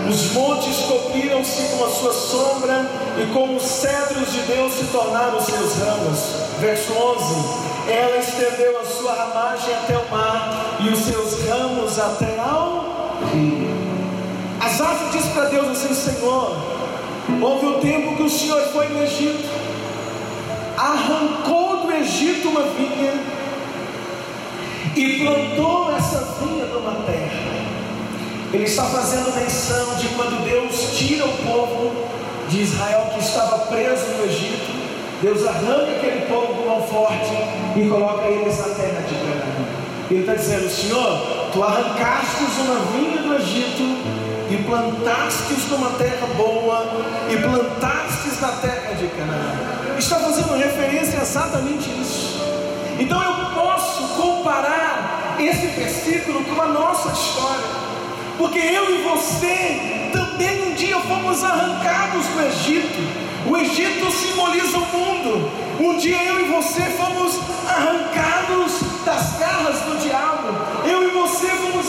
[0.08, 5.40] Os montes cobriram-se com a sua sombra, e como os cedros de Deus se tornaram
[5.40, 6.18] seus ramos.
[6.58, 12.36] Verso 11: Ela estendeu a sua ramagem até o mar, e os seus ramos até
[12.40, 12.89] ao.
[14.70, 16.56] Asaf diz para Deus assim: Senhor,
[17.42, 19.48] houve o tempo que o Senhor foi no Egito,
[20.78, 23.14] arrancou do Egito uma vinha,
[24.94, 27.50] e plantou essa vinha numa terra.
[28.52, 32.08] Ele está fazendo menção de quando Deus tira o povo
[32.48, 34.70] de Israel que estava preso no Egito,
[35.20, 37.32] Deus arranca aquele povo com mão forte
[37.76, 39.80] e coloca eles na terra de Canaã.
[40.08, 44.19] Ele está dizendo: Senhor, tu arrancastes uma vinha do Egito
[44.50, 46.84] e plantastes numa terra boa
[47.30, 49.96] e plantastes na terra de Canaã.
[49.96, 52.40] Está fazendo referência a exatamente isso.
[52.98, 57.90] Então eu posso comparar esse versículo com a nossa história.
[58.36, 63.30] Porque eu e você também um dia fomos arrancados do Egito.
[63.48, 65.50] O Egito simboliza o mundo.
[65.78, 70.48] Um dia eu e você fomos arrancados das garras do diabo.
[70.84, 71.79] Eu e você fomos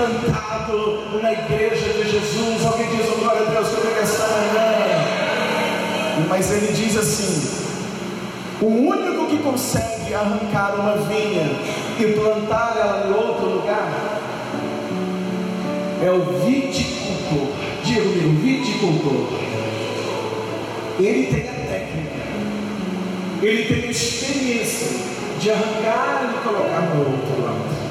[0.00, 2.64] plantado na igreja de Jesus.
[2.64, 4.70] Alguém diz, oh, glória a Deus, comigo esta manhã.
[6.28, 7.66] Mas ele diz assim:
[8.62, 11.50] o único que consegue arrancar uma vinha
[11.98, 14.20] e plantar ela em outro lugar
[16.02, 17.48] é o viticultor.
[17.84, 19.26] Diga comigo, viticultor.
[20.98, 22.20] Ele tem a técnica,
[23.42, 24.88] ele tem a experiência
[25.40, 27.89] de arrancar e colocar no outro lado.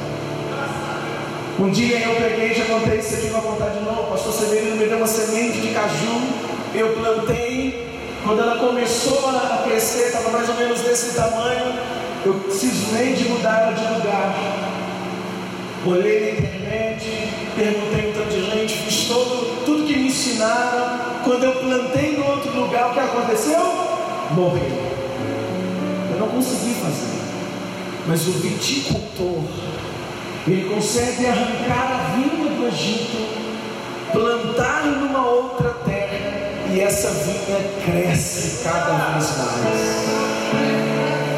[1.59, 4.11] Um dia eu peguei, já contei isso aqui, vou contar de novo.
[4.11, 6.21] Pastor Severino me deu uma semente de caju,
[6.73, 7.85] eu plantei.
[8.23, 11.73] Quando ela começou a crescer, estava mais ou menos desse tamanho,
[12.25, 14.35] eu cismei de mudar de lugar.
[15.85, 21.21] Olhei na internet, perguntei um tanto de gente, fiz todo, tudo que me ensinaram.
[21.25, 23.59] Quando eu plantei no outro lugar, o que aconteceu?
[24.31, 24.93] Morreu.
[26.13, 27.19] Eu não consegui fazer.
[28.07, 29.43] Mas o viticultor,
[30.51, 33.17] ele consegue arrancar a vinha do Egito,
[34.11, 36.17] plantar numa outra terra,
[36.71, 40.09] e essa vinha cresce cada vez mais.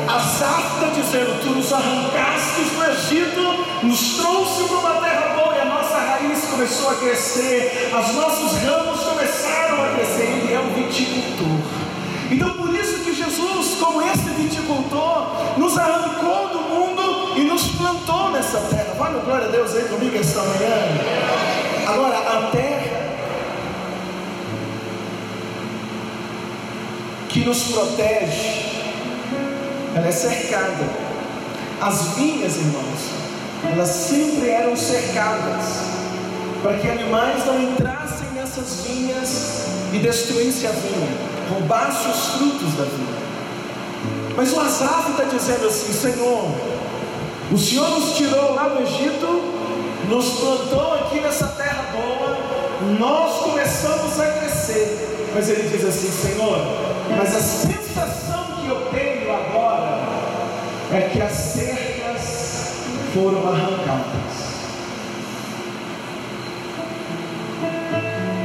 [0.07, 5.59] Asaf está dizendo: Tu nos arrancaste do Egito, nos trouxe para uma terra boa, e
[5.59, 10.23] a nossa raiz começou a crescer, os nossos ramos começaram a crescer.
[10.23, 11.91] Ele é um viticultor.
[12.31, 16.50] Então, por isso que Jesus, como esse viticultor, nos arrancou
[17.69, 18.93] plantou nessa terra.
[18.97, 20.75] Vai, meu glória a Deus aí comigo esta manhã.
[21.87, 23.01] Agora, a terra
[27.29, 28.65] que nos protege,
[29.95, 31.11] ela é cercada.
[31.81, 32.99] As vinhas, irmãos,
[33.71, 35.65] elas sempre eram cercadas
[36.61, 41.07] para que animais não entrassem nessas vinhas e destruíssem a vinha,
[41.49, 43.21] roubassem os frutos da vinha.
[44.35, 46.51] Mas o Asaf está dizendo assim: Senhor,
[47.51, 49.27] o Senhor nos tirou lá do Egito,
[50.07, 52.37] nos plantou aqui nessa terra boa,
[52.97, 55.29] nós começamos a crescer.
[55.35, 56.57] Mas ele diz assim: Senhor,
[57.17, 59.99] mas a sensação que eu tenho agora
[60.93, 62.75] é que as cercas
[63.13, 64.51] foram arrancadas.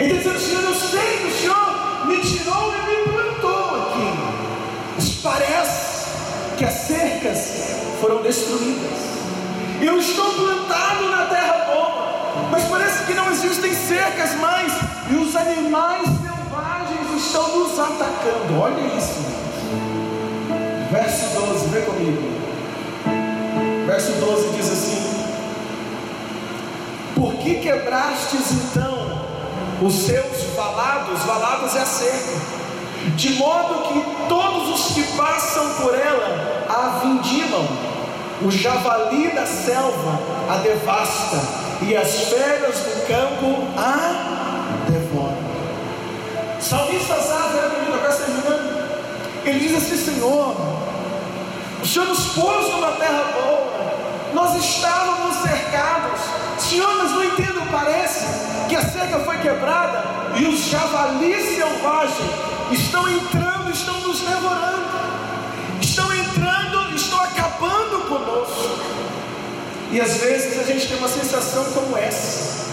[0.01, 4.19] Ele diz: Senhor, eu sei que o Senhor me tirou e me plantou aqui.
[4.97, 6.07] Mas parece
[6.57, 9.17] que as cercas foram destruídas.
[9.81, 14.73] Eu estou plantado na terra boa, mas parece que não existem cercas mais,
[15.11, 18.59] e os animais selvagens estão nos atacando.
[18.59, 19.21] Olha isso,
[20.91, 22.37] verso 12, vê comigo.
[23.87, 25.25] Verso 12 diz assim:
[27.15, 29.21] Por que quebrastes então
[29.83, 31.23] os seus valados?
[31.25, 32.57] Valados é a cerca
[33.15, 36.26] de modo que todos os que passam por ela
[36.87, 37.87] a.
[38.43, 41.41] O javali da selva a devasta,
[41.83, 45.47] e as feras do campo a devoram.
[46.61, 48.87] Salmista era comigo, agora terminando.
[49.45, 50.57] Ele diz assim: Senhor,
[51.83, 53.95] o Senhor nos pôs numa terra boa,
[54.35, 56.21] nós estávamos cercados.
[56.59, 58.27] Senhor, mas não entendo, parece
[58.69, 60.05] que a cerca foi quebrada
[60.37, 62.31] e os javalis selvagens
[62.73, 64.87] estão entrando, estão nos devorando,
[69.97, 72.67] E às vezes a gente tem uma sensação como essa.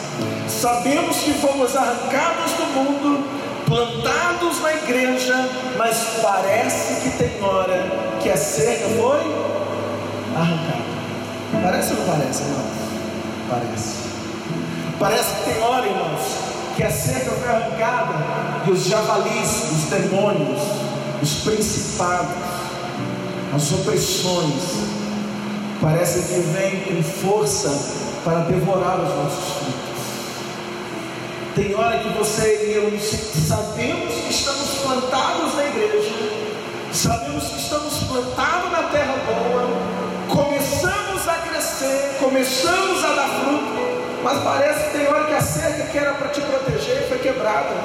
[0.50, 3.26] Sabemos que fomos arrancados do mundo,
[3.66, 5.34] plantados na igreja,
[5.78, 9.22] mas parece que tem hora que a cerca foi
[10.36, 10.84] arrancada.
[11.64, 12.72] Parece ou não parece, irmãos?
[13.50, 13.96] Parece.
[15.00, 16.22] Parece que tem hora, irmãos,
[16.76, 18.16] que a cerca foi arrancada
[18.68, 20.62] e os javalis, os demônios,
[21.22, 22.36] os principados,
[23.56, 24.93] as opressões,
[25.84, 27.70] parece que vêm com força
[28.24, 29.84] para devorar os nossos filhos.
[31.56, 36.10] Tem hora que você e eu sabemos que estamos plantados na igreja,
[36.94, 39.68] sabemos que estamos plantados na terra boa,
[40.30, 45.84] começamos a crescer, começamos a dar fruto, mas parece que tem hora que a cerca
[45.84, 47.76] que era para te proteger foi quebrada.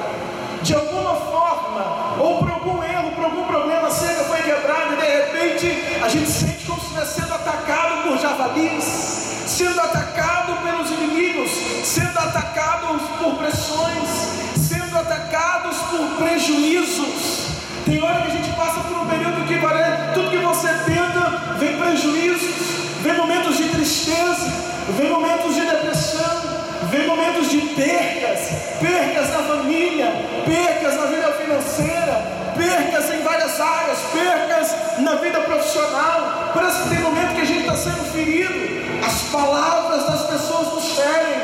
[0.63, 4.97] De alguma forma, ou por algum erro, por algum problema, a cerca foi quebrada e
[4.97, 6.58] de repente a gente sente
[6.99, 11.51] estivesse sendo atacado por javalis sendo atacado pelos inimigos,
[11.83, 14.09] sendo atacados por pressões,
[14.57, 17.49] sendo atacados por prejuízos.
[17.87, 21.57] Tem hora que a gente passa por um período que parece tudo que você tenta
[21.59, 22.55] vem prejuízos,
[23.03, 24.53] vem momentos de tristeza,
[24.97, 26.43] vem momentos de depressão,
[26.91, 30.13] vem momentos de percas, percas na família,
[30.45, 36.51] percas na vida financeira, percas em várias áreas, percas na vida profissional.
[36.53, 39.05] Parece que tem momento que a gente está sendo ferido.
[39.07, 41.39] As palavras das pessoas nos ferem,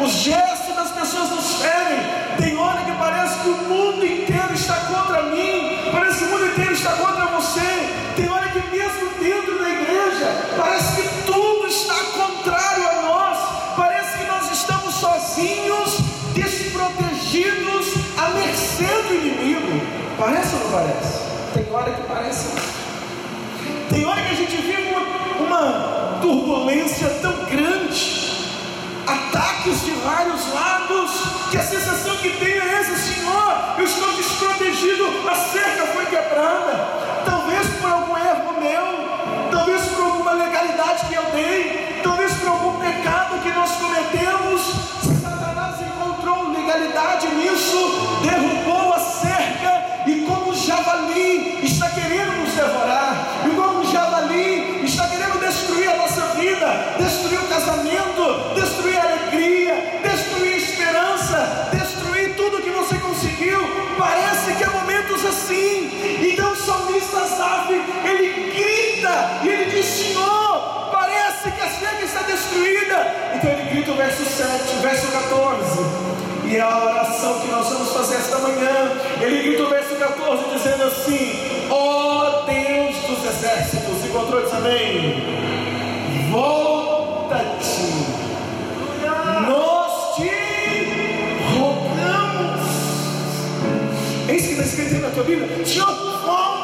[0.00, 2.00] os gestos das pessoas nos ferem.
[2.38, 6.09] Tem hora que parece que o mundo inteiro está contra mim, parece
[20.70, 21.18] Parece?
[21.52, 22.54] Tem hora que parece.
[23.90, 25.00] Tem hora que a gente vive uma,
[25.44, 28.46] uma turbulência tão grande,
[29.04, 31.10] ataques de vários lados,
[31.50, 36.88] que a sensação que tenho é essa, Senhor, eu estou desprotegido, a cerca foi quebrada,
[37.24, 42.78] talvez por algum erro meu, talvez por alguma legalidade que eu dei, talvez por algum
[42.78, 44.60] pecado que nós cometemos,
[45.20, 48.59] Satanás encontrou legalidade nisso, derrubou
[67.70, 73.30] Asaf, ele grita e ele diz: Senhor, parece que a cerca está destruída.
[73.34, 76.10] Então ele grita o verso 7, o verso 14.
[76.46, 78.90] E é a oração que nós vamos fazer esta manhã,
[79.20, 85.38] ele grita o verso 14, dizendo assim: Ó oh Deus dos exércitos, encontrou isso amém?
[86.30, 87.82] Volta-te,
[89.46, 90.30] nós te
[91.54, 92.60] rogamos.
[94.28, 95.86] É isso que está escrito na tua Bíblia: Senhor,
[96.24, 96.59] volta,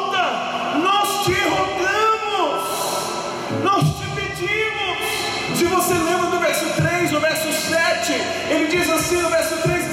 [5.66, 8.12] Se você lembra do verso 3, o verso 7,
[8.50, 9.86] ele diz assim no verso 3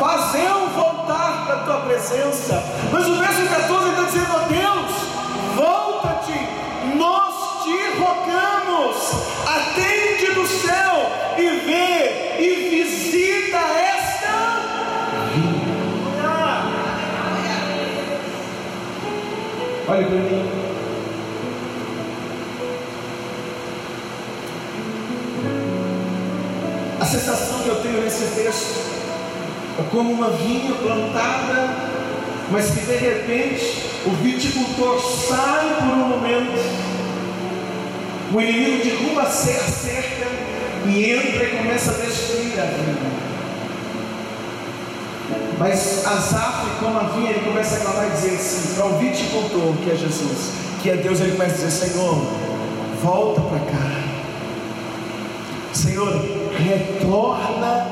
[0.00, 2.60] fazê-lo voltar para a tua presença.
[2.90, 4.92] Mas o verso 14 está dizendo: a Deus,
[5.54, 8.96] volta-te, nós te rogamos,
[9.46, 14.32] atende do céu e vê e visita esta
[19.86, 20.41] Olha para mim.
[29.90, 31.74] Como uma vinha plantada,
[32.50, 36.58] mas que de repente o viticultor sai por um momento,
[38.32, 40.26] o inimigo derruba a cerca
[40.86, 43.22] e entra e começa a destruir a vinha.
[45.58, 49.74] Mas Asaf, como a vinha, ele começa a clamar e dizer assim, para o viticultor,
[49.84, 50.52] que é Jesus,
[50.82, 52.14] que é Deus, ele começa a dizer, Senhor,
[53.02, 54.02] volta para cá.
[55.72, 56.08] Senhor,
[56.58, 57.86] retorna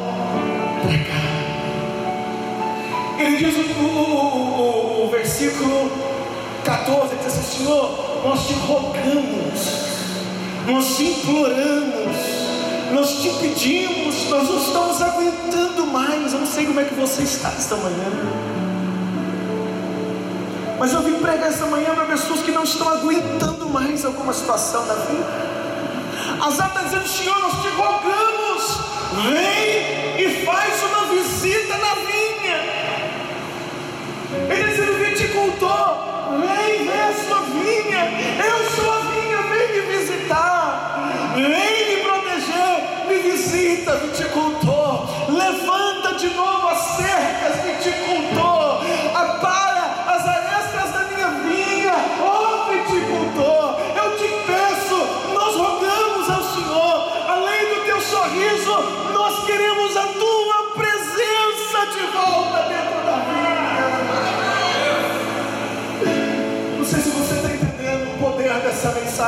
[0.83, 1.40] para cá.
[3.21, 5.91] Ele diz o, o, o, o versículo
[6.65, 9.61] 14, diz assim, Senhor, nós te rogamos,
[10.67, 12.17] nós te imploramos,
[12.93, 16.33] nós te pedimos, nós não estamos aguentando mais.
[16.33, 18.11] Eu não sei como é que você está esta manhã.
[20.79, 24.87] Mas eu vim pregar esta manhã para pessoas que não estão aguentando mais alguma situação
[24.87, 25.61] da vida.
[26.41, 28.79] As está dizendo, Senhor, nós te rogamos,
[29.29, 29.70] vem
[35.61, 35.90] voltou.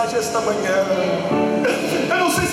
[0.03, 0.86] mensagem esta manhã.
[2.11, 2.51] Eu não sei se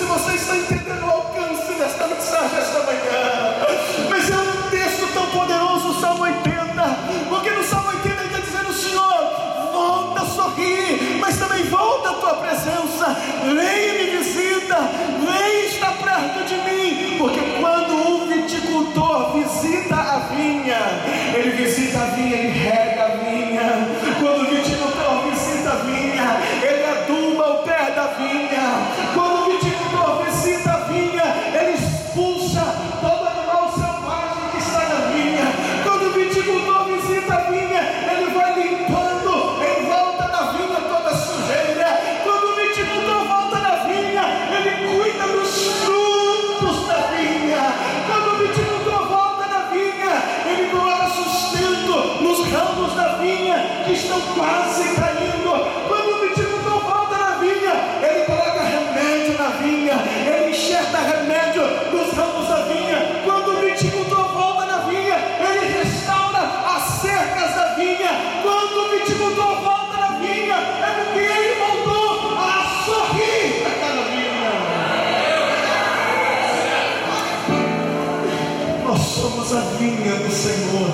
[80.40, 80.90] Senhor.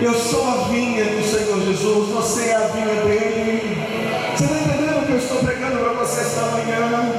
[0.00, 3.76] Eu sou a vinha do Senhor Jesus, você é a vinha dele.
[4.34, 7.12] Você está entendendo o que eu estou pregando para você esta manhã?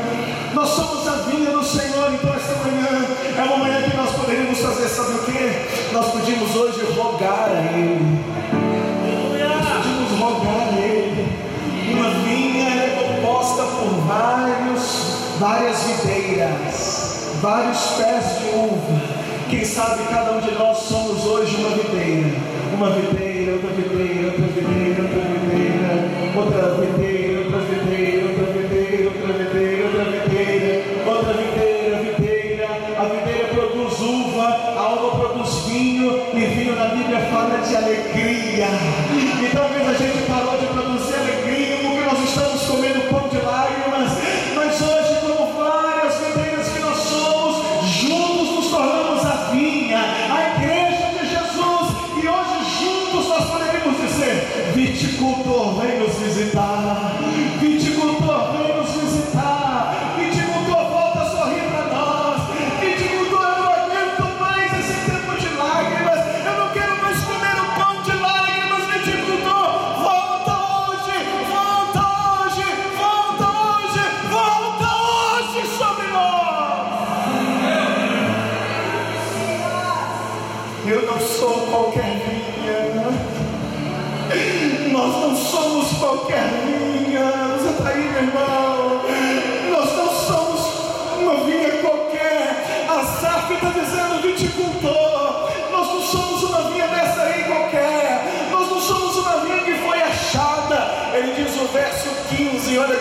[0.55, 3.05] Nós somos a vinha do Senhor, então esta manhã
[3.37, 5.93] é uma manhã que nós poderíamos fazer, sabe o que?
[5.93, 7.99] Nós podíamos hoje rogar a Ele.
[9.47, 11.27] Nós podíamos rogar a Ele.
[11.93, 19.14] Uma vinha é composta por vários, várias videiras, vários pés de uva
[19.49, 22.35] quem sabe cada um de nós somos hoje uma videira,
[22.73, 27.24] uma videira, outra videira, outra videira, outra videira, outra videira.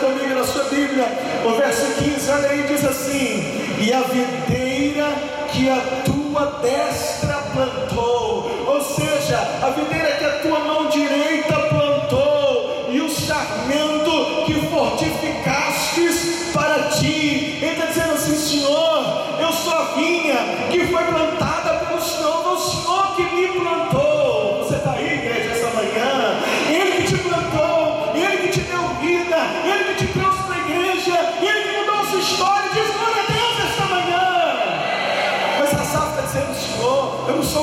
[0.05, 1.07] comigo na sua Bíblia,
[1.45, 3.43] o verso 15, olha aí, diz assim:
[3.81, 5.09] E a videira
[5.51, 12.89] que a tua destra plantou, ou seja, a videira que a tua mão direita plantou,
[12.91, 17.59] e o sarmento que fortificastes para ti.
[17.63, 21.54] Ele está dizendo assim: Senhor, eu sou a vinha que foi plantada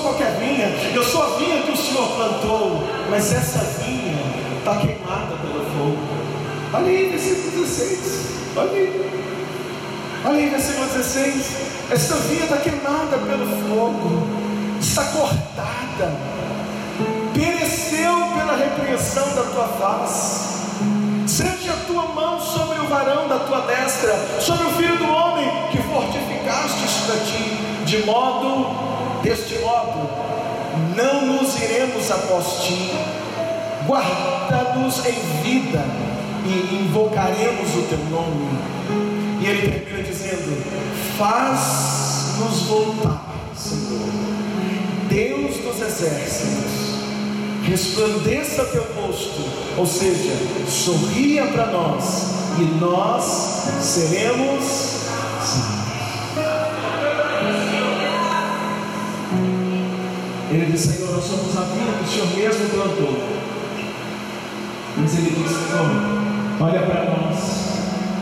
[0.02, 4.18] sou qualquer vinha, eu sou a vinha que o Senhor plantou, mas essa vinha
[4.58, 5.98] está queimada pelo fogo.
[6.74, 8.00] Olha aí, versículo 16.
[8.56, 9.12] Olha aí.
[10.26, 11.56] Olha aí, versículo 16.
[11.92, 14.28] Esta vinha está queimada pelo fogo,
[14.80, 16.14] está cortada,
[17.34, 20.52] pereceu pela repreensão da tua face.
[21.28, 25.48] Sente a tua mão sobre o varão da tua destra, sobre o filho do homem
[25.72, 28.81] que fortificaste para ti, de modo
[29.22, 30.10] deste modo,
[30.96, 32.92] não nos iremos após ti,
[33.88, 35.84] guarda-nos em vida
[36.46, 38.50] e invocaremos o teu nome.
[39.40, 44.10] E ele termina dizendo: Faz-nos voltar, Senhor,
[45.10, 46.72] Deus dos exércitos,
[47.64, 49.42] resplandeça teu rosto,
[49.78, 50.34] ou seja,
[50.68, 53.24] sorria para nós, e nós
[53.82, 54.64] seremos
[55.44, 55.81] salvos.
[60.82, 63.42] Senhor, nós somos a vida que o Senhor mesmo plantou.
[64.98, 65.90] Mas ele diz: Senhor,
[66.60, 67.62] olha para nós.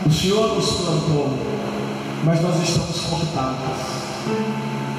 [0.06, 1.38] O Senhor nos plantou,
[2.24, 3.58] mas nós estamos cortados,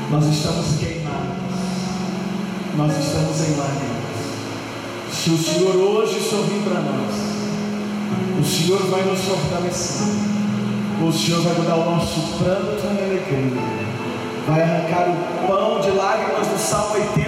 [0.10, 1.60] nós estamos queimados,
[2.78, 4.02] nós estamos em lágrimas.
[5.12, 7.14] Se o Senhor hoje sorrir para nós,
[8.40, 10.08] o Senhor vai nos fortalecer,
[11.02, 13.62] o Senhor vai mudar o nosso pranto em alegria,
[14.48, 17.21] vai arrancar o pão de lágrimas do Salmo 80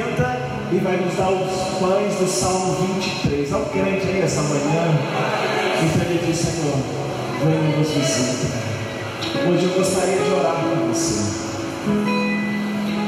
[0.75, 3.53] e vai nos dar os pães do Salmo 23.
[3.53, 4.99] Olha o crente aí essa manhã.
[5.83, 7.03] Então ele diz, Senhor
[7.45, 8.47] venha nos visita.
[9.47, 11.43] Hoje eu gostaria de orar com você.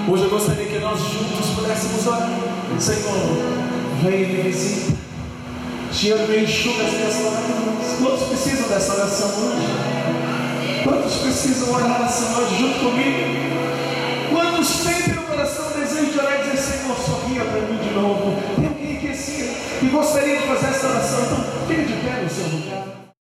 [0.08, 2.30] Hoje eu gostaria que nós juntos pudéssemos orar.
[2.80, 3.38] Senhor,
[4.04, 4.98] venha me visita.
[5.92, 7.98] Senhor, me enxuga as minhas lágrimas.
[8.00, 10.84] Quantos precisam dessa oração hoje?
[10.84, 13.56] Quantos precisam orar essa noite junto comigo?
[14.30, 16.35] Quantos sentem no coração desejo de orar
[17.06, 18.36] sorria para mim de novo?
[18.58, 21.22] Alguém que, assim, que gostaria de fazer essa oração?
[21.26, 22.85] Então, fique de pé no seu lugar.